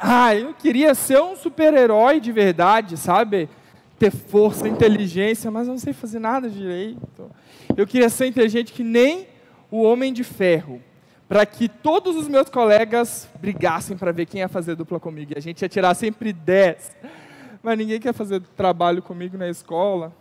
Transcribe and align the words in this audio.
Ah, 0.00 0.34
eu 0.34 0.54
queria 0.54 0.94
ser 0.94 1.20
um 1.20 1.36
super-herói 1.36 2.20
de 2.20 2.32
verdade, 2.32 2.96
sabe? 2.96 3.48
Ter 3.98 4.10
força, 4.10 4.68
inteligência, 4.68 5.50
mas 5.50 5.66
não 5.66 5.78
sei 5.78 5.92
fazer 5.92 6.18
nada 6.18 6.48
direito. 6.50 7.30
Eu 7.76 7.86
queria 7.86 8.08
ser 8.08 8.26
inteligente 8.26 8.72
que 8.72 8.82
nem 8.82 9.26
o 9.70 9.82
Homem 9.82 10.12
de 10.12 10.22
Ferro, 10.22 10.80
para 11.28 11.44
que 11.44 11.68
todos 11.68 12.14
os 12.16 12.28
meus 12.28 12.48
colegas 12.48 13.28
brigassem 13.40 13.96
para 13.96 14.12
ver 14.12 14.26
quem 14.26 14.40
ia 14.40 14.48
fazer 14.48 14.76
dupla 14.76 15.00
comigo. 15.00 15.32
E 15.34 15.38
a 15.38 15.40
gente 15.40 15.62
ia 15.62 15.68
tirar 15.68 15.94
sempre 15.94 16.32
10. 16.32 16.96
Mas 17.62 17.78
ninguém 17.78 17.98
quer 17.98 18.12
fazer 18.14 18.40
trabalho 18.56 19.02
comigo 19.02 19.36
na 19.36 19.48
escola. 19.48 20.12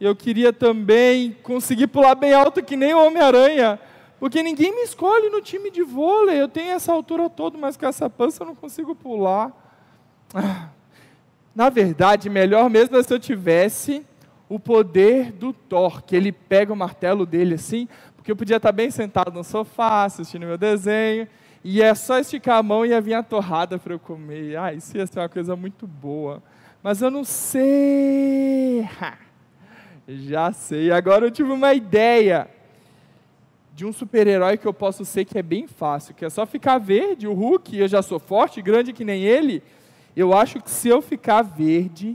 Eu 0.00 0.16
queria 0.16 0.52
também 0.52 1.36
conseguir 1.42 1.88
pular 1.88 2.14
bem 2.14 2.32
alto 2.32 2.62
que 2.62 2.76
nem 2.76 2.94
o 2.94 3.04
Homem-Aranha, 3.04 3.78
porque 4.20 4.42
ninguém 4.42 4.70
me 4.70 4.82
escolhe 4.82 5.30
no 5.30 5.40
time 5.40 5.70
de 5.70 5.82
vôlei. 5.82 6.38
Eu 6.38 6.46
tenho 6.46 6.72
essa 6.72 6.92
altura 6.92 7.30
toda, 7.30 7.56
mas 7.56 7.78
com 7.78 7.86
essa 7.86 8.10
pança 8.10 8.42
eu 8.42 8.46
não 8.48 8.54
consigo 8.54 8.94
pular. 8.94 9.50
Ah, 10.34 10.68
na 11.54 11.70
verdade, 11.70 12.28
melhor 12.28 12.68
mesmo 12.68 12.98
é 12.98 13.02
se 13.02 13.12
eu 13.12 13.18
tivesse 13.18 14.04
o 14.46 14.60
poder 14.60 15.32
do 15.32 15.54
Thor, 15.54 16.02
que 16.02 16.14
ele 16.14 16.30
pega 16.32 16.70
o 16.70 16.76
martelo 16.76 17.24
dele 17.24 17.54
assim, 17.54 17.88
porque 18.14 18.30
eu 18.30 18.36
podia 18.36 18.58
estar 18.58 18.72
bem 18.72 18.90
sentado 18.90 19.32
no 19.32 19.42
sofá, 19.42 20.04
assistindo 20.04 20.46
meu 20.46 20.58
desenho, 20.58 21.26
e 21.64 21.80
é 21.80 21.94
só 21.94 22.18
esticar 22.18 22.58
a 22.58 22.62
mão 22.62 22.84
e 22.84 22.90
ia 22.90 23.00
vir 23.00 23.14
a 23.14 23.22
torrada 23.22 23.78
para 23.78 23.94
eu 23.94 23.98
comer. 23.98 24.56
Ah, 24.56 24.74
isso 24.74 24.94
ia 24.98 25.06
ser 25.06 25.20
uma 25.20 25.28
coisa 25.30 25.56
muito 25.56 25.86
boa. 25.86 26.42
Mas 26.82 27.00
eu 27.00 27.10
não 27.10 27.24
sei. 27.24 28.86
Já 30.06 30.52
sei. 30.52 30.90
Agora 30.90 31.24
eu 31.24 31.30
tive 31.30 31.52
uma 31.52 31.72
ideia 31.72 32.48
de 33.80 33.86
um 33.86 33.94
super-herói 33.94 34.58
que 34.58 34.66
eu 34.66 34.74
posso 34.74 35.06
ser 35.06 35.24
que 35.24 35.38
é 35.38 35.42
bem 35.42 35.66
fácil, 35.66 36.14
que 36.14 36.22
é 36.22 36.28
só 36.28 36.44
ficar 36.44 36.76
verde, 36.76 37.26
o 37.26 37.32
Hulk, 37.32 37.78
eu 37.78 37.88
já 37.88 38.02
sou 38.02 38.18
forte, 38.18 38.60
grande 38.60 38.92
que 38.92 39.06
nem 39.06 39.22
ele. 39.22 39.62
Eu 40.14 40.36
acho 40.36 40.60
que 40.60 40.70
se 40.70 40.86
eu 40.86 41.00
ficar 41.00 41.40
verde, 41.40 42.14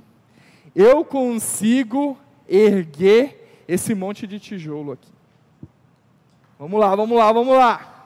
eu 0.76 1.04
consigo 1.04 2.16
erguer 2.48 3.64
esse 3.68 3.96
monte 3.96 4.28
de 4.28 4.40
tijolo 4.40 4.92
aqui. 4.92 5.12
Vamos 6.60 6.80
lá, 6.80 6.96
vamos 6.96 7.18
lá, 7.18 7.32
vamos 7.32 7.58
lá. 7.58 8.06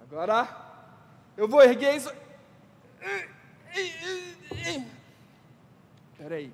Agora 0.00 0.48
eu 1.36 1.48
vou 1.48 1.64
erguer 1.64 1.96
isso. 1.96 2.12
Espera 6.12 6.34
aí. 6.34 6.52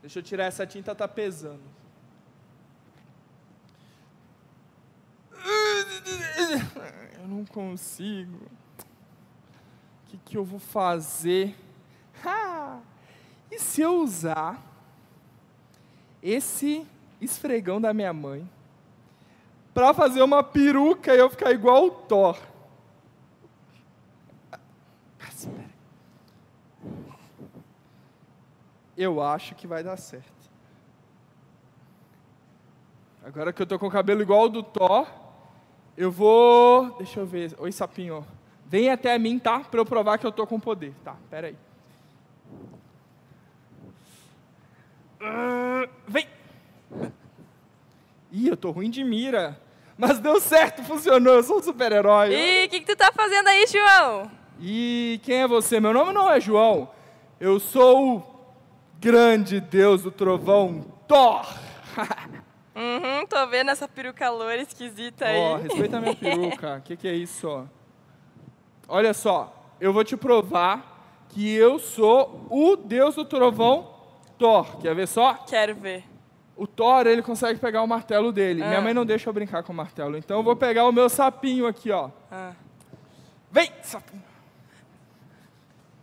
Deixa 0.00 0.18
eu 0.18 0.22
tirar 0.22 0.44
essa 0.44 0.66
tinta, 0.66 0.94
tá 0.94 1.06
pesando. 1.06 1.62
Eu 7.20 7.28
não 7.28 7.44
consigo. 7.44 8.36
O 8.36 10.10
que, 10.10 10.16
que 10.18 10.36
eu 10.36 10.44
vou 10.44 10.58
fazer? 10.58 11.56
E 13.50 13.58
se 13.58 13.80
eu 13.82 14.00
usar 14.00 14.62
esse 16.22 16.86
esfregão 17.20 17.80
da 17.80 17.92
minha 17.92 18.12
mãe 18.12 18.48
para 19.74 19.92
fazer 19.92 20.22
uma 20.22 20.42
peruca 20.42 21.14
e 21.14 21.18
eu 21.18 21.28
ficar 21.30 21.50
igual 21.50 21.86
o 21.86 21.90
Thor? 21.90 22.51
Eu 29.02 29.22
acho 29.22 29.54
que 29.54 29.66
vai 29.66 29.82
dar 29.82 29.96
certo. 29.96 30.30
Agora 33.24 33.52
que 33.52 33.62
eu 33.62 33.66
tô 33.66 33.78
com 33.78 33.86
o 33.86 33.90
cabelo 33.90 34.22
igual 34.22 34.40
ao 34.40 34.48
do 34.48 34.62
Thor, 34.62 35.06
eu 35.96 36.10
vou. 36.10 36.90
Deixa 36.96 37.20
eu 37.20 37.26
ver. 37.26 37.54
Oi, 37.58 37.70
sapinho. 37.70 38.26
Vem 38.66 38.90
até 38.90 39.16
mim, 39.18 39.38
tá? 39.38 39.60
Para 39.60 39.80
eu 39.80 39.86
provar 39.86 40.18
que 40.18 40.26
eu 40.26 40.32
tô 40.32 40.46
com 40.46 40.58
poder. 40.58 40.92
Tá, 41.04 41.14
pera 41.30 41.48
aí. 41.48 41.56
Uh, 45.20 45.88
vem! 46.08 46.26
Ih, 48.32 48.48
eu 48.48 48.56
tô 48.56 48.70
ruim 48.70 48.90
de 48.90 49.04
mira. 49.04 49.60
Mas 49.96 50.18
deu 50.18 50.40
certo, 50.40 50.82
funcionou. 50.82 51.34
Eu 51.34 51.42
sou 51.42 51.58
um 51.58 51.62
super-herói. 51.62 52.32
E 52.32 52.66
o 52.66 52.68
que, 52.70 52.80
que 52.80 52.86
tu 52.86 52.96
tá 52.96 53.12
fazendo 53.12 53.46
aí, 53.46 53.66
João? 53.66 54.30
E 54.58 55.20
quem 55.22 55.42
é 55.42 55.46
você? 55.46 55.78
Meu 55.78 55.92
nome 55.92 56.12
não 56.12 56.30
é 56.30 56.40
João. 56.40 56.90
Eu 57.38 57.60
sou 57.60 58.31
grande 59.02 59.60
Deus 59.60 60.00
do 60.02 60.12
trovão, 60.12 60.86
Thor. 61.08 61.44
uhum, 62.72 63.26
tô 63.28 63.48
vendo 63.48 63.72
essa 63.72 63.88
peruca 63.88 64.30
loura 64.30 64.62
esquisita 64.62 65.26
aí. 65.26 65.36
Ó, 65.36 65.54
oh, 65.54 65.56
respeita 65.56 65.96
a 65.96 66.00
minha 66.00 66.14
peruca. 66.14 66.76
O 66.76 66.80
que, 66.86 66.96
que 66.96 67.08
é 67.08 67.12
isso? 67.12 67.68
Olha 68.86 69.12
só, 69.12 69.74
eu 69.80 69.92
vou 69.92 70.04
te 70.04 70.16
provar 70.16 71.26
que 71.30 71.52
eu 71.52 71.80
sou 71.80 72.46
o 72.48 72.76
Deus 72.76 73.16
do 73.16 73.24
trovão, 73.24 73.92
Thor. 74.38 74.78
Quer 74.78 74.94
ver 74.94 75.08
só? 75.08 75.34
Quero 75.34 75.74
ver. 75.74 76.04
O 76.56 76.64
Thor, 76.64 77.08
ele 77.08 77.22
consegue 77.22 77.58
pegar 77.58 77.82
o 77.82 77.88
martelo 77.88 78.30
dele. 78.30 78.62
Ah. 78.62 78.68
Minha 78.68 78.80
mãe 78.82 78.94
não 78.94 79.04
deixa 79.04 79.28
eu 79.28 79.32
brincar 79.32 79.64
com 79.64 79.72
o 79.72 79.76
martelo. 79.76 80.16
Então 80.16 80.36
eu 80.36 80.44
vou 80.44 80.54
pegar 80.54 80.86
o 80.86 80.92
meu 80.92 81.08
sapinho 81.08 81.66
aqui, 81.66 81.90
ó. 81.90 82.08
Ah. 82.30 82.52
Vem, 83.50 83.68
sapinho. 83.82 84.31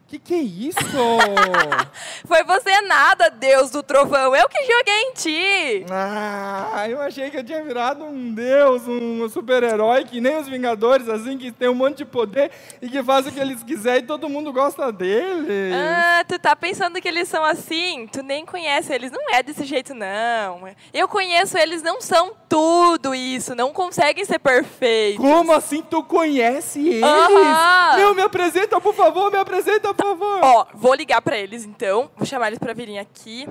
Que 0.10 0.18
que 0.18 0.34
é 0.34 0.42
isso? 0.42 0.80
Foi 2.26 2.44
você 2.44 2.82
nada, 2.82 3.30
Deus 3.30 3.70
do 3.70 3.84
trovão. 3.84 4.36
Eu 4.36 4.50
que 4.50 4.58
joguei 4.62 5.02
em 5.04 5.14
ti. 5.14 5.86
Ah, 5.92 6.88
eu 6.90 7.00
achei 7.00 7.30
que 7.30 7.38
eu 7.38 7.44
tinha 7.44 7.64
virado 7.64 8.04
um 8.04 8.34
deus, 8.34 8.88
um 8.88 9.30
super-herói, 9.30 10.06
que 10.06 10.20
nem 10.20 10.38
os 10.38 10.48
Vingadores, 10.48 11.08
assim, 11.08 11.38
que 11.38 11.52
tem 11.52 11.70
um 11.70 11.76
monte 11.76 11.98
de 11.98 12.06
poder 12.06 12.50
e 12.82 12.90
que 12.90 13.04
faz 13.04 13.28
o 13.28 13.32
que 13.32 13.40
eles 13.40 13.62
quiserem 13.62 14.02
e 14.02 14.08
todo 14.08 14.28
mundo 14.28 14.52
gosta 14.52 14.92
deles. 14.92 15.76
Ah, 15.76 16.24
tu 16.28 16.40
tá 16.40 16.56
pensando 16.56 17.00
que 17.00 17.08
eles 17.08 17.28
são 17.28 17.46
assim? 17.46 18.08
Tu 18.12 18.24
nem 18.24 18.44
conhece 18.48 18.92
eles. 18.92 19.12
Não 19.12 19.36
é 19.36 19.44
desse 19.44 19.64
jeito, 19.64 19.94
não. 19.94 20.68
Eu 20.92 21.08
conheço 21.08 21.56
eles, 21.56 21.84
não 21.84 22.02
são 22.02 22.32
tudo 22.50 23.14
isso. 23.14 23.54
Não 23.54 23.72
conseguem 23.72 24.26
ser 24.26 24.40
perfeitos. 24.40 25.24
Como 25.24 25.54
assim 25.54 25.84
tu 25.84 26.04
conhece 26.04 26.80
eles? 26.80 27.04
Uhum. 27.04 27.96
Meu, 27.96 28.16
me 28.16 28.24
apresenta, 28.24 28.82
por 28.82 28.96
favor, 28.96 29.32
me 29.32 29.38
apresenta, 29.38 29.94
por 29.94 29.99
favor. 30.02 30.40
Ó, 30.44 30.68
vou 30.74 30.94
ligar 30.94 31.22
para 31.22 31.38
eles 31.38 31.64
então. 31.64 32.10
Vou 32.16 32.26
chamar 32.26 32.48
eles 32.48 32.60
para 32.60 32.74
virem 32.74 33.00
aqui 33.00 33.48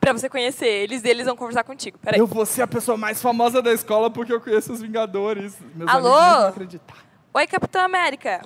para 0.00 0.12
você 0.12 0.28
conhecer 0.28 0.66
eles 0.66 1.04
e 1.04 1.08
eles 1.08 1.26
vão 1.26 1.36
conversar 1.36 1.62
contigo. 1.62 1.96
Peraí. 1.98 2.18
Eu 2.18 2.26
vou 2.26 2.44
ser 2.44 2.62
a 2.62 2.66
pessoa 2.66 2.96
mais 2.96 3.22
famosa 3.22 3.62
da 3.62 3.72
escola 3.72 4.10
porque 4.10 4.32
eu 4.32 4.40
conheço 4.40 4.72
os 4.72 4.82
Vingadores. 4.82 5.56
Meus 5.76 5.88
Alô? 5.88 6.12
amigos 6.14 6.38
não 6.40 6.48
acreditar. 6.48 6.96
Oi, 7.32 7.46
Capitão 7.46 7.82
América. 7.82 8.42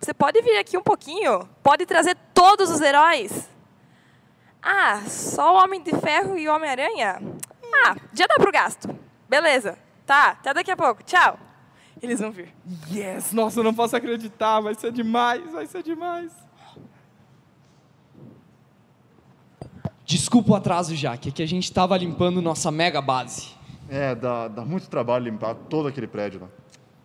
Você 0.00 0.14
pode 0.14 0.40
vir 0.40 0.56
aqui 0.58 0.76
um 0.78 0.82
pouquinho? 0.82 1.46
Pode 1.62 1.84
trazer 1.84 2.16
todos 2.32 2.70
os 2.70 2.80
heróis? 2.80 3.48
Ah, 4.62 5.02
só 5.06 5.54
o 5.54 5.62
Homem 5.62 5.82
de 5.82 5.92
Ferro 5.92 6.38
e 6.38 6.48
o 6.48 6.54
Homem-Aranha? 6.54 7.20
Ah, 7.84 7.96
já 8.14 8.26
dá 8.26 8.36
pro 8.36 8.50
gasto. 8.50 8.88
Beleza. 9.28 9.78
Tá, 10.06 10.30
até 10.30 10.54
daqui 10.54 10.70
a 10.70 10.76
pouco. 10.76 11.02
Tchau. 11.02 11.38
Eles 12.00 12.20
vão 12.20 12.30
vir. 12.30 12.54
Yes! 12.90 13.32
Nossa, 13.32 13.60
eu 13.60 13.64
não 13.64 13.74
posso 13.74 13.96
acreditar. 13.96 14.60
Vai 14.60 14.74
ser 14.74 14.92
demais, 14.92 15.52
vai 15.52 15.66
ser 15.66 15.82
demais. 15.82 16.32
Desculpa 20.26 20.50
o 20.50 20.56
atraso, 20.56 20.92
Jaque, 20.96 21.28
é 21.28 21.32
que 21.32 21.40
a 21.40 21.46
gente 21.46 21.62
estava 21.62 21.96
limpando 21.96 22.42
nossa 22.42 22.68
mega 22.72 23.00
base. 23.00 23.50
É, 23.88 24.12
dá, 24.12 24.48
dá 24.48 24.64
muito 24.64 24.88
trabalho 24.88 25.26
limpar 25.26 25.54
todo 25.54 25.86
aquele 25.86 26.08
prédio 26.08 26.40
lá. 26.40 26.48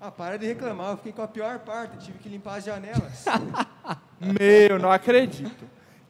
Ah, 0.02 0.10
para 0.10 0.38
de 0.38 0.48
reclamar, 0.48 0.90
eu 0.90 0.98
fiquei 0.98 1.12
com 1.12 1.22
a 1.22 1.28
pior 1.28 1.60
parte, 1.60 2.04
tive 2.04 2.18
que 2.18 2.28
limpar 2.28 2.56
as 2.58 2.66
janelas. 2.66 3.26
Meu, 4.20 4.80
não 4.80 4.92
acredito. 4.92 5.66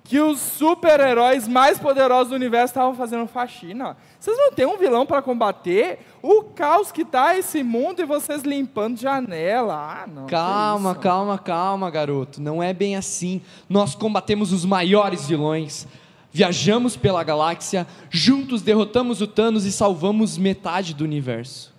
Que 0.05 0.21
os 0.21 0.39
super-heróis 0.39 1.49
mais 1.49 1.77
poderosos 1.77 2.29
do 2.29 2.35
universo 2.35 2.67
estavam 2.67 2.95
fazendo 2.95 3.27
faxina. 3.27 3.97
Vocês 4.17 4.37
não 4.37 4.53
têm 4.53 4.65
um 4.65 4.77
vilão 4.77 5.05
para 5.05 5.21
combater? 5.21 5.99
O 6.21 6.43
caos 6.43 6.93
que 6.93 7.03
tá 7.03 7.37
esse 7.37 7.61
mundo 7.61 8.01
e 8.01 8.05
vocês 8.05 8.43
limpando 8.43 8.97
janela. 8.97 9.75
Ah, 9.75 10.07
não. 10.07 10.27
Calma, 10.27 10.95
calma, 10.95 11.37
calma, 11.37 11.91
garoto. 11.91 12.41
Não 12.41 12.63
é 12.63 12.73
bem 12.73 12.95
assim. 12.95 13.41
Nós 13.67 13.95
combatemos 13.95 14.53
os 14.53 14.63
maiores 14.63 15.27
vilões 15.27 15.85
viajamos 16.31 16.95
pela 16.95 17.23
galáxia, 17.23 17.85
juntos 18.09 18.61
derrotamos 18.61 19.21
o 19.21 19.27
Thanos 19.27 19.65
e 19.65 19.71
salvamos 19.71 20.37
metade 20.37 20.93
do 20.93 21.03
universo. 21.03 21.73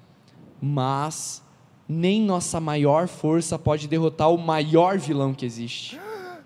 Mas 0.60 1.42
nem 1.88 2.22
nossa 2.22 2.60
maior 2.60 3.08
força 3.08 3.58
pode 3.58 3.88
derrotar 3.88 4.30
o 4.30 4.38
maior 4.38 4.98
vilão 4.98 5.34
que 5.34 5.44
existe. 5.44 5.98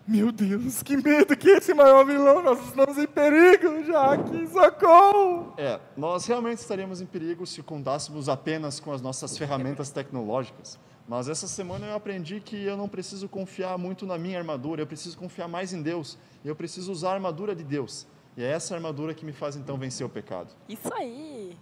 Meu 0.09 0.31
Deus, 0.31 0.85
que 0.85 0.97
medo 0.97 1.37
que 1.37 1.49
esse 1.49 1.75
maior 1.75 2.07
vilão, 2.07 2.41
nós 2.41 2.65
estamos 2.65 2.97
em 2.97 3.09
perigo, 3.09 3.83
Jaque, 3.85 4.47
socorro! 4.47 5.53
É, 5.59 5.81
nós 5.97 6.25
realmente 6.27 6.59
estaríamos 6.59 7.01
em 7.01 7.07
perigo 7.07 7.45
se 7.45 7.61
contássemos 7.61 8.29
apenas 8.29 8.79
com 8.79 8.93
as 8.93 9.03
nossas 9.03 9.37
ferramentas 9.37 9.91
tecnológicas. 9.91 10.79
Mas 11.09 11.29
essa 11.29 11.47
semana 11.47 11.87
eu 11.87 11.95
aprendi 11.95 12.41
que 12.41 12.57
eu 12.65 12.77
não 12.77 12.89
preciso 12.89 13.29
confiar 13.29 13.79
muito 13.79 14.05
na 14.05 14.19
minha 14.19 14.39
armadura, 14.39 14.83
eu 14.83 14.87
preciso 14.87 15.17
confiar 15.17 15.47
mais 15.47 15.73
em 15.73 15.81
Deus. 15.81 16.19
E 16.45 16.49
eu 16.49 16.57
preciso 16.57 16.91
usar 16.91 17.11
a 17.11 17.15
armadura 17.15 17.55
de 17.55 17.63
Deus. 17.63 18.07
E 18.37 18.43
é 18.43 18.51
essa 18.51 18.75
armadura 18.75 19.15
que 19.15 19.25
me 19.25 19.33
faz 19.33 19.57
então 19.57 19.79
vencer 19.79 20.05
o 20.05 20.11
pecado. 20.11 20.53
Isso 20.69 20.93
aí. 20.93 21.57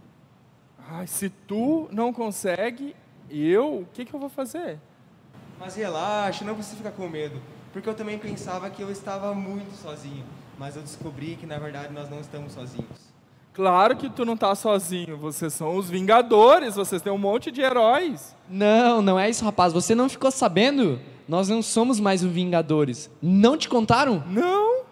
Ai, 0.78 1.06
se 1.06 1.28
tu 1.28 1.88
não 1.92 2.12
consegue, 2.12 2.96
eu, 3.30 3.80
o 3.80 3.86
que, 3.92 4.04
que 4.04 4.14
eu 4.14 4.20
vou 4.20 4.28
fazer? 4.28 4.78
Mas 5.58 5.76
relaxa, 5.76 6.44
não 6.44 6.54
precisa 6.54 6.76
ficar 6.76 6.92
com 6.92 7.08
medo. 7.08 7.40
Porque 7.72 7.88
eu 7.88 7.94
também 7.94 8.18
pensava 8.18 8.68
que 8.70 8.82
eu 8.82 8.90
estava 8.90 9.34
muito 9.34 9.74
sozinho. 9.76 10.24
Mas 10.58 10.76
eu 10.76 10.82
descobri 10.82 11.36
que 11.36 11.46
na 11.46 11.58
verdade 11.58 11.92
nós 11.92 12.08
não 12.08 12.20
estamos 12.20 12.52
sozinhos. 12.52 13.13
Claro 13.54 13.96
que 13.96 14.10
tu 14.10 14.24
não 14.24 14.36
tá 14.36 14.52
sozinho, 14.56 15.16
vocês 15.16 15.54
são 15.54 15.76
os 15.76 15.88
Vingadores, 15.88 16.74
vocês 16.74 17.00
têm 17.00 17.12
um 17.12 17.18
monte 17.18 17.52
de 17.52 17.60
heróis. 17.60 18.34
Não, 18.50 19.00
não 19.00 19.18
é 19.18 19.30
isso, 19.30 19.44
rapaz. 19.44 19.72
Você 19.72 19.94
não 19.94 20.08
ficou 20.08 20.30
sabendo? 20.32 21.00
Nós 21.28 21.48
não 21.48 21.62
somos 21.62 22.00
mais 22.00 22.24
os 22.24 22.32
Vingadores. 22.32 23.08
Não 23.22 23.56
te 23.56 23.68
contaram? 23.68 24.24
Não? 24.26 24.82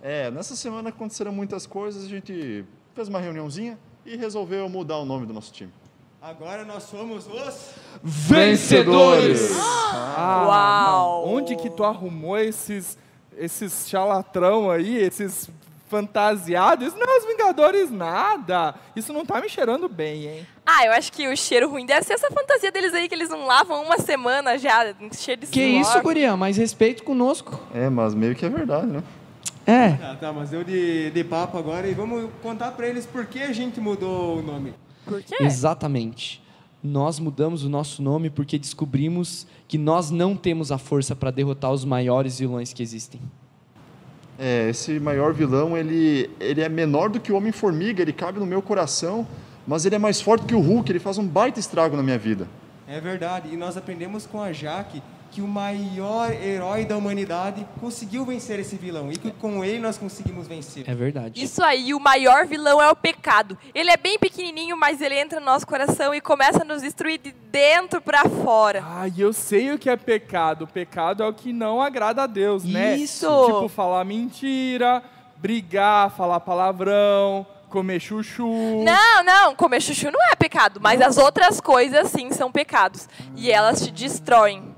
É, 0.00 0.30
nessa 0.30 0.56
semana 0.56 0.88
aconteceram 0.88 1.30
muitas 1.30 1.66
coisas, 1.66 2.04
a 2.04 2.08
gente 2.08 2.64
fez 2.94 3.06
uma 3.08 3.20
reuniãozinha 3.20 3.78
e 4.06 4.16
resolveu 4.16 4.66
mudar 4.68 4.96
o 4.96 5.04
nome 5.04 5.26
do 5.26 5.34
nosso 5.34 5.52
time. 5.52 5.72
Agora 6.22 6.64
nós 6.64 6.84
somos 6.84 7.26
os. 7.26 7.70
Vencedores! 8.02 9.50
Ah, 9.92 10.44
Uau! 10.46 11.26
não. 11.26 11.34
Onde 11.34 11.54
que 11.54 11.68
tu 11.68 11.84
arrumou 11.84 12.38
esses, 12.38 12.96
esses 13.36 13.86
chalatrão 13.88 14.70
aí, 14.70 14.96
esses 14.96 15.50
fantasiados? 15.88 16.94
Não 16.94 17.18
os 17.18 17.26
Vingadores 17.46 17.90
nada. 17.90 18.74
Isso 18.96 19.12
não 19.12 19.24
tá 19.24 19.40
me 19.40 19.48
cheirando 19.48 19.88
bem, 19.88 20.26
hein? 20.26 20.46
Ah, 20.64 20.84
eu 20.86 20.92
acho 20.92 21.12
que 21.12 21.28
o 21.28 21.36
cheiro 21.36 21.70
ruim 21.70 21.86
deve 21.86 22.04
ser 22.04 22.14
essa 22.14 22.28
fantasia 22.30 22.72
deles 22.72 22.92
aí 22.92 23.08
que 23.08 23.14
eles 23.14 23.28
não 23.28 23.46
lavam 23.46 23.84
uma 23.84 23.98
semana 23.98 24.58
já, 24.58 24.92
cheio 25.12 25.36
de 25.36 25.46
Que 25.46 25.80
suor. 25.80 25.80
isso, 25.80 26.02
guria? 26.02 26.36
Mais 26.36 26.56
respeito 26.56 27.04
conosco. 27.04 27.60
É, 27.72 27.88
mas 27.88 28.14
meio 28.14 28.34
que 28.34 28.44
é 28.44 28.48
verdade, 28.48 28.86
né? 28.86 29.02
É. 29.64 29.86
Ah, 30.02 30.16
tá, 30.20 30.32
mas 30.32 30.52
eu 30.52 30.64
de, 30.64 31.10
de 31.10 31.24
papo 31.24 31.56
agora 31.56 31.86
e 31.86 31.94
vamos 31.94 32.28
contar 32.42 32.72
pra 32.72 32.88
eles 32.88 33.06
por 33.06 33.26
que 33.26 33.40
a 33.42 33.52
gente 33.52 33.80
mudou 33.80 34.38
o 34.38 34.42
nome. 34.42 34.74
Por 35.04 35.22
quê? 35.22 35.36
Exatamente. 35.40 36.42
Nós 36.82 37.18
mudamos 37.20 37.64
o 37.64 37.68
nosso 37.68 38.02
nome 38.02 38.28
porque 38.28 38.58
descobrimos 38.58 39.46
que 39.68 39.78
nós 39.78 40.10
não 40.10 40.36
temos 40.36 40.70
a 40.72 40.78
força 40.78 41.14
para 41.16 41.30
derrotar 41.30 41.72
os 41.72 41.84
maiores 41.84 42.38
vilões 42.38 42.72
que 42.72 42.82
existem. 42.82 43.20
É, 44.38 44.68
esse 44.68 45.00
maior 45.00 45.32
vilão, 45.32 45.76
ele, 45.76 46.30
ele 46.38 46.60
é 46.60 46.68
menor 46.68 47.08
do 47.08 47.18
que 47.18 47.32
o 47.32 47.36
Homem-Formiga, 47.36 48.02
ele 48.02 48.12
cabe 48.12 48.38
no 48.38 48.46
meu 48.46 48.60
coração, 48.60 49.26
mas 49.66 49.86
ele 49.86 49.94
é 49.94 49.98
mais 49.98 50.20
forte 50.20 50.44
que 50.44 50.54
o 50.54 50.60
Hulk, 50.60 50.92
ele 50.92 50.98
faz 50.98 51.16
um 51.18 51.26
baita 51.26 51.58
estrago 51.58 51.96
na 51.96 52.02
minha 52.02 52.18
vida. 52.18 52.46
É 52.86 53.00
verdade, 53.00 53.48
e 53.52 53.56
nós 53.56 53.76
aprendemos 53.76 54.26
com 54.26 54.40
a 54.40 54.52
Jaque 54.52 55.02
que 55.30 55.42
o 55.42 55.46
maior 55.46 56.32
herói 56.32 56.84
da 56.84 56.96
humanidade 56.96 57.66
conseguiu 57.80 58.24
vencer 58.24 58.58
esse 58.58 58.76
vilão 58.76 59.10
e 59.10 59.16
que 59.16 59.30
com 59.30 59.64
ele 59.64 59.78
nós 59.78 59.98
conseguimos 59.98 60.46
vencer. 60.46 60.88
É 60.88 60.94
verdade. 60.94 61.42
Isso 61.42 61.62
aí, 61.62 61.92
o 61.92 62.00
maior 62.00 62.46
vilão 62.46 62.80
é 62.80 62.90
o 62.90 62.96
pecado. 62.96 63.58
Ele 63.74 63.90
é 63.90 63.96
bem 63.96 64.18
pequenininho, 64.18 64.76
mas 64.76 65.00
ele 65.00 65.18
entra 65.18 65.40
no 65.40 65.46
nosso 65.46 65.66
coração 65.66 66.14
e 66.14 66.20
começa 66.20 66.62
a 66.62 66.64
nos 66.64 66.82
destruir 66.82 67.18
de 67.18 67.32
dentro 67.50 68.00
pra 68.00 68.24
fora. 68.28 68.82
Ah, 68.84 69.08
e 69.08 69.20
eu 69.20 69.32
sei 69.32 69.72
o 69.72 69.78
que 69.78 69.90
é 69.90 69.96
pecado. 69.96 70.62
O 70.62 70.66
pecado 70.66 71.22
é 71.22 71.26
o 71.26 71.32
que 71.32 71.52
não 71.52 71.82
agrada 71.82 72.22
a 72.22 72.26
Deus, 72.26 72.64
né? 72.64 72.96
Isso. 72.96 73.26
Tipo, 73.46 73.68
falar 73.68 74.04
mentira, 74.04 75.02
brigar, 75.36 76.10
falar 76.10 76.40
palavrão, 76.40 77.46
comer 77.68 78.00
chuchu. 78.00 78.46
Não, 78.84 79.24
não, 79.24 79.54
comer 79.54 79.80
chuchu 79.80 80.10
não 80.10 80.22
é 80.30 80.36
pecado, 80.36 80.80
mas 80.80 81.00
as 81.00 81.18
outras 81.18 81.60
coisas 81.60 82.08
sim 82.08 82.30
são 82.30 82.50
pecados. 82.50 83.08
E 83.36 83.50
elas 83.50 83.82
te 83.82 83.90
destroem. 83.90 84.75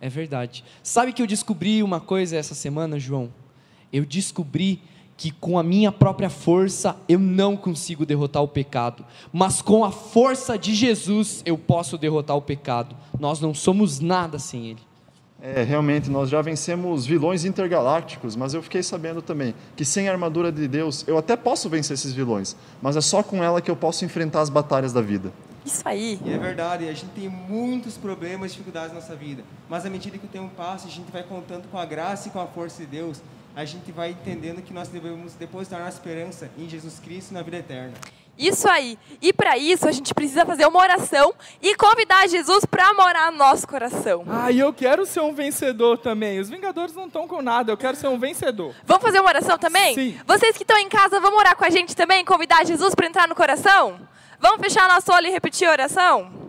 É 0.00 0.08
verdade. 0.08 0.64
Sabe 0.82 1.12
que 1.12 1.20
eu 1.20 1.26
descobri 1.26 1.82
uma 1.82 2.00
coisa 2.00 2.36
essa 2.36 2.54
semana, 2.54 2.98
João? 2.98 3.28
Eu 3.92 4.04
descobri 4.04 4.80
que 5.16 5.30
com 5.30 5.58
a 5.58 5.62
minha 5.62 5.92
própria 5.92 6.30
força 6.30 6.96
eu 7.06 7.18
não 7.18 7.54
consigo 7.54 8.06
derrotar 8.06 8.42
o 8.42 8.48
pecado, 8.48 9.04
mas 9.30 9.60
com 9.60 9.84
a 9.84 9.90
força 9.90 10.56
de 10.56 10.74
Jesus 10.74 11.42
eu 11.44 11.58
posso 11.58 11.98
derrotar 11.98 12.34
o 12.34 12.40
pecado. 12.40 12.96
Nós 13.18 13.38
não 13.38 13.52
somos 13.52 14.00
nada 14.00 14.38
sem 14.38 14.68
ele. 14.68 14.80
É, 15.42 15.62
realmente, 15.62 16.10
nós 16.10 16.30
já 16.30 16.40
vencemos 16.40 17.04
vilões 17.04 17.44
intergalácticos, 17.44 18.36
mas 18.36 18.54
eu 18.54 18.62
fiquei 18.62 18.82
sabendo 18.82 19.20
também 19.20 19.54
que 19.76 19.84
sem 19.84 20.08
a 20.08 20.12
armadura 20.12 20.50
de 20.50 20.66
Deus, 20.66 21.04
eu 21.06 21.18
até 21.18 21.36
posso 21.36 21.68
vencer 21.68 21.94
esses 21.94 22.12
vilões, 22.14 22.56
mas 22.80 22.96
é 22.96 23.00
só 23.02 23.22
com 23.22 23.42
ela 23.44 23.60
que 23.60 23.70
eu 23.70 23.76
posso 23.76 24.04
enfrentar 24.06 24.40
as 24.40 24.50
batalhas 24.50 24.92
da 24.92 25.02
vida. 25.02 25.32
Isso 25.64 25.82
aí. 25.84 26.18
E 26.24 26.32
é 26.32 26.38
verdade, 26.38 26.88
a 26.88 26.92
gente 26.92 27.10
tem 27.10 27.28
muitos 27.28 27.96
problemas 27.96 28.50
e 28.50 28.54
dificuldades 28.54 28.90
na 28.92 29.00
nossa 29.00 29.14
vida, 29.14 29.42
mas 29.68 29.84
à 29.84 29.90
medida 29.90 30.18
que 30.18 30.26
o 30.26 30.28
tempo 30.28 30.50
passa, 30.56 30.86
a 30.86 30.90
gente 30.90 31.10
vai 31.10 31.22
contando 31.22 31.68
com 31.70 31.78
a 31.78 31.84
graça 31.84 32.28
e 32.28 32.30
com 32.30 32.40
a 32.40 32.46
força 32.46 32.82
de 32.82 32.86
Deus, 32.86 33.20
a 33.54 33.64
gente 33.64 33.90
vai 33.92 34.10
entendendo 34.10 34.62
que 34.62 34.72
nós 34.72 34.88
devemos 34.88 35.34
depositar 35.34 35.80
nossa 35.80 35.98
esperança 35.98 36.50
em 36.56 36.68
Jesus 36.68 36.98
Cristo 36.98 37.34
na 37.34 37.42
vida 37.42 37.58
eterna. 37.58 37.94
Isso 38.40 38.66
aí. 38.70 38.98
E 39.20 39.34
para 39.34 39.58
isso 39.58 39.86
a 39.86 39.92
gente 39.92 40.14
precisa 40.14 40.46
fazer 40.46 40.66
uma 40.66 40.80
oração 40.80 41.34
e 41.60 41.76
convidar 41.76 42.26
Jesus 42.26 42.64
para 42.64 42.94
morar 42.94 43.30
no 43.30 43.36
nosso 43.36 43.68
coração. 43.68 44.24
Ah, 44.26 44.50
e 44.50 44.58
eu 44.58 44.72
quero 44.72 45.04
ser 45.04 45.20
um 45.20 45.34
vencedor 45.34 45.98
também. 45.98 46.40
Os 46.40 46.48
Vingadores 46.48 46.94
não 46.94 47.06
estão 47.06 47.28
com 47.28 47.42
nada, 47.42 47.70
eu 47.70 47.76
quero 47.76 47.96
ser 47.98 48.08
um 48.08 48.18
vencedor. 48.18 48.74
Vamos 48.86 49.02
fazer 49.02 49.20
uma 49.20 49.28
oração 49.28 49.58
também? 49.58 49.94
Sim. 49.94 50.18
Vocês 50.26 50.56
que 50.56 50.62
estão 50.62 50.78
em 50.78 50.88
casa, 50.88 51.20
vamos 51.20 51.38
orar 51.38 51.54
com 51.54 51.66
a 51.66 51.70
gente 51.70 51.94
também, 51.94 52.24
convidar 52.24 52.64
Jesus 52.64 52.94
para 52.94 53.06
entrar 53.06 53.28
no 53.28 53.34
coração? 53.34 54.00
Vamos 54.40 54.60
fechar 54.62 54.88
nosso 54.88 55.12
olho 55.12 55.26
e 55.26 55.30
repetir 55.30 55.68
a 55.68 55.72
oração? 55.72 56.39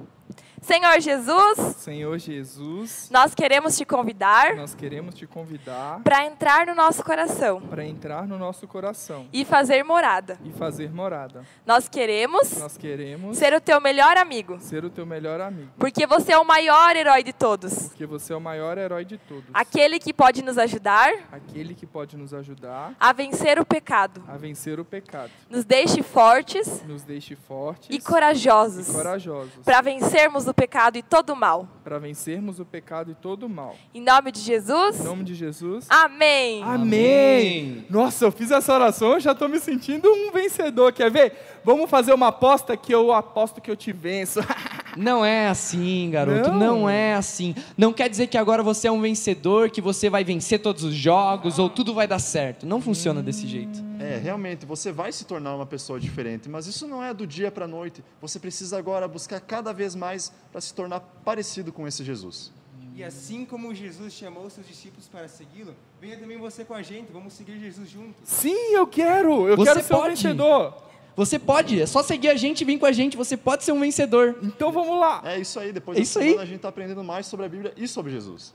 Senhor 0.62 1.00
Jesus, 1.02 1.75
Senhor 1.78 2.18
Jesus, 2.19 3.10
nós 3.12 3.34
queremos 3.34 3.75
te 3.75 3.84
convidar 3.84 4.56
nós 4.56 4.75
queremos 4.75 5.16
te 5.16 5.25
convidar 5.25 6.00
para 6.04 6.24
entrar 6.24 6.68
no 6.68 6.75
nosso 6.75 7.04
coração 7.04 7.60
para 7.62 7.84
entrar 7.84 8.28
no 8.28 8.38
nosso 8.38 8.68
coração 8.68 9.28
e 9.34 9.44
fazer 9.44 9.84
morada. 9.84 10.38
e 10.46 10.52
fazer 10.52 10.92
morada. 10.94 11.44
Nós 11.66 11.90
queremos 11.90 12.60
Nós 12.60 12.78
queremos 12.78 13.38
ser 13.40 13.54
o 13.56 13.60
teu 13.60 13.81
melhor 13.81 14.18
amigo, 14.18 14.60
ser 14.60 14.86
o 14.86 14.90
teu 14.92 15.04
melhor 15.06 15.42
amigo, 15.42 15.72
porque 15.80 16.06
você 16.06 16.31
é 16.31 16.38
o 16.38 16.46
maior 16.46 16.96
herói 16.96 17.24
de 17.24 17.34
todos. 17.34 17.88
porque 17.90 18.06
você 18.06 18.31
é 18.31 18.36
o 18.36 18.42
maior 18.42 18.78
herói 18.78 19.04
de 19.04 19.18
todos. 19.18 19.46
Aquele 19.54 19.98
que 20.00 20.13
pode 20.13 20.44
nos 20.44 20.60
ajudar 20.60 21.12
Aquele 21.31 21.74
que 21.74 21.88
pode 21.88 22.16
nos 22.16 22.34
ajudar 22.36 22.94
a 23.00 23.12
vencer 23.12 23.60
o 23.60 23.66
pecado. 23.66 24.24
a 24.28 24.38
vencer 24.38 24.80
o 24.80 24.86
pecado. 24.86 25.31
Nos 25.50 25.66
deixe 25.66 26.04
fortes 26.04 26.84
Nos 26.86 27.04
deixe 27.04 27.36
fortes 27.36 27.88
e 27.90 28.00
corajosos 28.00 28.88
e 28.90 28.94
corajosos 28.94 29.63
para 29.66 29.81
vencermos 29.81 30.48
o 30.48 30.50
pecado 30.53 30.98
e 30.98 31.03
todo 31.03 31.31
o 31.31 31.36
mal. 31.36 31.68
para 31.83 31.98
vencermos 32.00 32.59
o 32.59 32.65
pecado 32.65 33.12
e 33.12 33.15
todo 33.15 33.44
o 33.44 33.50
mal. 33.50 33.75
Em 33.94 34.01
nome 34.01 34.31
de 34.31 34.39
Jesus. 34.39 35.00
Em 35.00 35.03
nome 35.03 35.24
de 35.24 35.33
Jesus. 35.33 35.88
Amém. 35.89 36.63
Amém. 36.63 37.86
Nossa, 37.89 38.25
eu 38.25 38.31
fiz 38.31 38.51
essa 38.51 38.74
oração, 38.74 39.13
eu 39.13 39.19
já 39.19 39.31
estou 39.31 39.50
me 39.50 39.59
sentindo 39.59 40.09
um 40.09 40.31
vencedor. 40.31 40.94
Quer 40.94 41.09
ver? 41.09 41.33
Vamos 41.63 41.89
fazer 41.89 42.13
uma 42.13 42.27
aposta 42.27 42.75
que 42.77 42.94
eu 42.94 43.12
aposto 43.12 43.59
que 43.62 43.69
eu 43.69 43.75
te 43.75 43.92
venço. 43.92 44.39
Não 44.98 45.24
é 45.24 45.48
assim, 45.48 46.10
garoto. 46.12 46.50
Não. 46.51 46.60
Não. 46.60 46.89
é 46.89 47.13
assim. 47.15 47.55
Não 47.77 47.93
quer 47.93 48.10
dizer 48.10 48.27
que 48.27 48.38
agora 48.38 48.62
você 48.63 48.88
é 48.88 48.91
um 48.91 49.01
vencedor, 49.01 49.69
que 49.69 49.81
você 49.81 50.10
vai 50.10 50.24
vencer 50.24 50.60
todos 50.60 50.83
os 50.83 50.93
jogos 50.93 51.60
ou 51.60 51.69
tudo 51.69 51.93
vai 51.93 52.07
dar 52.07 52.19
certo. 52.19 52.65
Não 52.65 52.81
funciona 52.81 53.21
desse 53.21 53.48
jeito. 53.48 53.83
É, 54.00 54.17
realmente, 54.17 54.65
você 54.65 54.91
vai 54.91 55.12
se 55.12 55.25
tornar 55.25 55.55
uma 55.55 55.65
pessoa 55.65 56.00
diferente, 56.00 56.50
mas 56.50 56.65
isso 56.67 56.88
não 56.88 57.03
é 57.03 57.13
do 57.13 57.25
dia 57.27 57.51
para 57.51 57.65
a 57.65 57.67
noite. 57.67 58.03
Você 58.21 58.39
precisa 58.39 58.77
agora 58.77 59.07
buscar 59.07 59.39
cada 59.39 59.71
vez 59.71 59.95
mais 59.95 60.31
para 60.51 60.60
se 60.60 60.74
tornar 60.74 61.00
parecido 61.24 61.71
com 61.71 61.88
esse 61.88 62.03
Jesus. 62.03 62.51
E 62.95 63.03
assim 63.03 63.45
como 63.45 63.74
Jesus 63.74 64.13
chamou 64.13 64.50
seus 64.50 64.67
discípulos 64.67 65.07
para 65.07 65.27
segui-lo, 65.27 65.74
venha 66.00 66.17
também 66.17 66.38
você 66.38 66.65
com 66.65 66.74
a 66.74 66.81
gente, 66.81 67.12
vamos 67.12 67.33
seguir 67.33 67.57
Jesus 67.57 67.89
juntos. 67.89 68.21
Sim, 68.25 68.74
eu 68.74 68.86
quero. 68.86 69.48
Eu 69.48 69.55
Você 69.55 69.69
quero 69.71 69.83
ser 69.83 69.93
um 69.93 69.98
pode. 69.98 70.10
vencedor. 70.15 70.90
Você 71.15 71.38
pode, 71.38 71.82
é 71.82 71.86
só 71.86 72.01
seguir 72.01 72.30
a 72.30 72.36
gente 72.36 72.62
e 72.62 72.65
vir 72.65 72.80
com 72.80 72.86
a 72.86 72.91
gente, 72.91 73.18
você 73.18 73.36
pode 73.36 73.63
ser 73.63 73.72
um 73.74 73.80
vencedor. 73.80 74.38
Então 74.41 74.72
vamos 74.72 75.00
lá. 75.00 75.22
É 75.25 75.39
isso 75.39 75.60
aí, 75.60 75.72
depois 75.74 75.98
É 75.98 76.00
da 76.00 76.03
isso 76.03 76.13
semana 76.20 76.32
aí. 76.38 76.39
a 76.39 76.46
gente 76.46 76.56
está 76.58 76.70
aprendendo 76.70 77.03
mais 77.03 77.25
sobre 77.25 77.46
a 77.46 77.50
Bíblia 77.50 77.74
e 77.75 77.88
sobre 77.88 78.12
Jesus. 78.12 78.53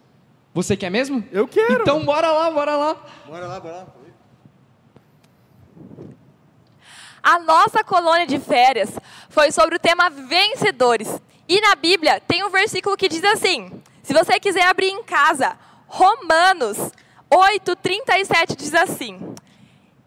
Você 0.54 0.74
quer 0.76 0.90
mesmo? 0.90 1.22
Eu 1.30 1.46
quero. 1.46 1.82
Então 1.82 2.02
bora 2.04 2.32
lá, 2.32 2.50
bora 2.50 2.76
lá. 2.76 2.96
Bora 3.26 3.46
lá, 3.46 3.60
bora 3.60 3.76
lá. 3.76 3.86
A 7.22 7.38
nossa 7.40 7.82
colônia 7.82 8.26
de 8.26 8.38
férias 8.38 8.90
foi 9.28 9.50
sobre 9.50 9.74
o 9.76 9.78
tema 9.78 10.08
vencedores. 10.08 11.20
E 11.48 11.60
na 11.60 11.74
Bíblia 11.74 12.20
tem 12.20 12.44
um 12.44 12.50
versículo 12.50 12.96
que 12.96 13.08
diz 13.08 13.22
assim: 13.24 13.70
se 14.02 14.14
você 14.14 14.38
quiser 14.40 14.64
abrir 14.66 14.88
em 14.88 15.02
casa, 15.02 15.58
Romanos 15.88 16.78
8:37 17.30 18.56
diz 18.56 18.72
assim: 18.74 19.18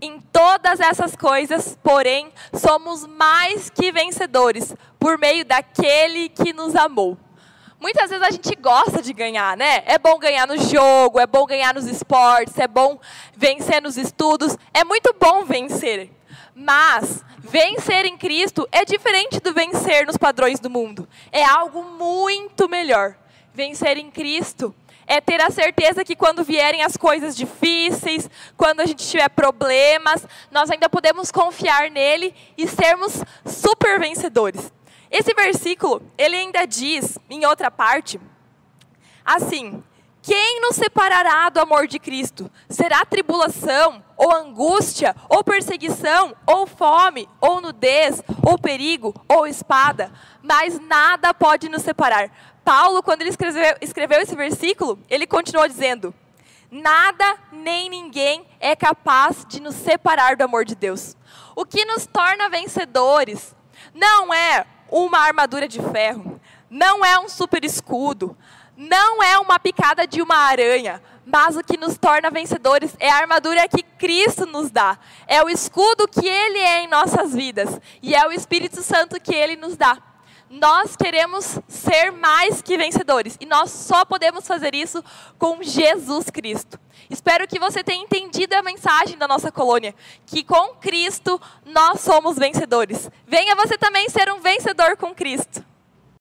Em 0.02 0.22
todas 0.32 0.80
essas 0.80 1.16
coisas, 1.16 1.78
porém, 1.84 2.32
somos 2.54 3.06
mais 3.06 3.70
que 3.70 3.92
vencedores 3.92 4.74
por 4.98 5.18
meio 5.18 5.44
daquele 5.44 6.30
que 6.30 6.54
nos 6.54 6.76
amou. 6.76 7.18
Muitas 7.82 8.10
vezes 8.10 8.26
a 8.26 8.32
gente 8.32 8.56
gosta 8.56 9.02
de 9.02 9.14
ganhar, 9.14 9.58
né? 9.58 9.84
É 9.86 9.98
bom 9.98 10.18
ganhar 10.18 10.46
no 10.48 10.58
jogo, 10.58 11.20
é 11.20 11.26
bom 11.26 11.46
ganhar 11.46 11.74
nos 11.74 11.86
esportes, 11.86 12.58
é 12.58 12.68
bom 12.68 13.00
vencer 13.36 13.82
nos 13.82 13.98
estudos, 13.98 14.58
é 14.74 14.84
muito 14.84 15.16
bom 15.20 15.46
vencer. 15.46 16.10
Mas 16.54 17.24
vencer 17.40 18.06
em 18.06 18.18
Cristo 18.18 18.68
é 18.72 18.84
diferente 18.84 19.40
do 19.40 19.54
vencer 19.54 20.06
nos 20.06 20.18
padrões 20.18 20.60
do 20.60 20.70
mundo. 20.70 21.08
É 21.32 21.44
algo 21.44 21.84
muito 21.84 22.68
melhor. 22.68 23.16
Vencer 23.54 23.98
em 23.98 24.12
Cristo 24.12 24.76
é 25.10 25.20
ter 25.20 25.42
a 25.42 25.50
certeza 25.50 26.06
que 26.06 26.16
quando 26.16 26.44
vierem 26.44 26.84
as 26.84 26.96
coisas 26.96 27.36
difíceis, 27.36 28.30
quando 28.56 28.80
a 28.80 28.86
gente 28.86 29.06
tiver 29.08 29.28
problemas, 29.30 30.24
nós 30.52 30.70
ainda 30.70 30.88
podemos 30.88 31.32
confiar 31.32 31.90
nele 31.90 32.34
e 32.56 32.68
sermos 32.68 33.24
super 33.44 34.00
vencedores. 34.00 34.72
Esse 35.10 35.34
versículo, 35.34 36.04
ele 36.16 36.36
ainda 36.36 36.66
diz, 36.68 37.18
em 37.28 37.44
outra 37.44 37.72
parte, 37.72 38.22
assim: 39.26 39.84
quem 40.22 40.62
nos 40.62 40.76
separará 40.76 41.50
do 41.50 41.60
amor 41.60 41.88
de 41.88 41.98
Cristo? 41.98 42.52
Será 42.70 43.04
tribulação, 43.04 44.04
ou 44.16 44.32
angústia, 44.32 45.16
ou 45.28 45.44
perseguição, 45.44 46.36
ou 46.46 46.68
fome, 46.68 47.28
ou 47.42 47.60
nudez, 47.60 48.22
ou 48.46 48.60
perigo, 48.60 49.12
ou 49.28 49.48
espada? 49.48 50.12
Mas 50.44 50.80
nada 50.80 51.34
pode 51.34 51.68
nos 51.68 51.82
separar. 51.82 52.30
Paulo, 52.70 53.02
quando 53.02 53.22
ele 53.22 53.32
escreveu, 53.32 53.78
escreveu 53.82 54.22
esse 54.22 54.36
versículo, 54.36 55.00
ele 55.10 55.26
continuou 55.26 55.68
dizendo: 55.68 56.14
Nada 56.70 57.36
nem 57.52 57.90
ninguém 57.90 58.46
é 58.60 58.76
capaz 58.76 59.44
de 59.44 59.60
nos 59.60 59.74
separar 59.74 60.36
do 60.36 60.44
amor 60.44 60.66
de 60.66 60.76
Deus. 60.76 61.18
O 61.56 61.66
que 61.66 61.84
nos 61.84 62.06
torna 62.06 62.48
vencedores 62.48 63.56
não 63.92 64.32
é 64.32 64.68
uma 64.88 65.18
armadura 65.18 65.68
de 65.68 65.82
ferro, 65.82 66.40
não 66.70 67.04
é 67.04 67.18
um 67.18 67.28
super 67.28 67.66
escudo, 67.66 68.38
não 68.78 69.24
é 69.24 69.40
uma 69.40 69.60
picada 69.60 70.06
de 70.06 70.22
uma 70.22 70.36
aranha, 70.36 71.02
mas 71.26 71.58
o 71.58 71.64
que 71.64 71.76
nos 71.76 71.98
torna 71.98 72.30
vencedores 72.30 72.96
é 73.00 73.10
a 73.10 73.18
armadura 73.18 73.68
que 73.68 73.82
Cristo 73.82 74.46
nos 74.46 74.70
dá, 74.70 75.00
é 75.26 75.42
o 75.42 75.50
escudo 75.50 76.08
que 76.08 76.28
Ele 76.28 76.60
é 76.60 76.84
em 76.84 76.88
nossas 76.88 77.34
vidas 77.34 77.82
e 78.00 78.14
é 78.14 78.28
o 78.28 78.32
Espírito 78.32 78.84
Santo 78.84 79.20
que 79.20 79.34
Ele 79.34 79.56
nos 79.56 79.76
dá. 79.76 80.09
Nós 80.50 80.96
queremos 80.96 81.60
ser 81.68 82.12
mais 82.12 82.60
que 82.62 82.76
vencedores 82.76 83.38
e 83.40 83.46
nós 83.46 83.70
só 83.70 84.04
podemos 84.04 84.48
fazer 84.48 84.74
isso 84.74 85.04
com 85.38 85.62
Jesus 85.62 86.32
Cristo. 86.32 86.80
Espero 87.08 87.48
que 87.48 87.60
você 87.60 87.84
tenha 87.84 88.04
entendido 88.04 88.56
a 88.56 88.64
mensagem 88.64 89.18
da 89.18 89.28
nossa 89.28 89.52
colônia, 89.52 89.94
que 90.26 90.44
com 90.44 90.76
Cristo 90.76 91.40
nós 91.66 92.02
somos 92.02 92.36
vencedores. 92.36 93.10
Venha 93.28 93.56
você 93.56 93.78
também 93.78 94.10
ser 94.10 94.32
um 94.32 94.40
vencedor 94.40 94.98
com 94.98 95.14
Cristo. 95.14 95.64